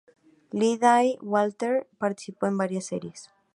Lindsay 0.51 1.19
Wagner 1.21 1.85
participó 1.99 2.47
en 2.47 2.57
varias 2.57 2.87
series. 2.87 3.29